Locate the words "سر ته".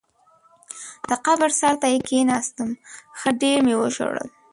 1.59-1.87